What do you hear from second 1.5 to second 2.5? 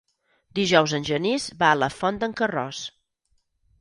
va a la Font d'en